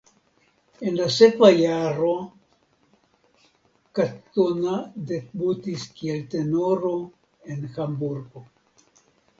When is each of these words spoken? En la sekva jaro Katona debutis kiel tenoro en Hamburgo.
En 0.91 0.95
la 0.99 1.05
sekva 1.15 1.49
jaro 1.55 2.13
Katona 4.01 4.81
debutis 5.13 5.85
kiel 6.01 6.27
tenoro 6.35 6.97
en 7.55 7.67
Hamburgo. 7.79 8.47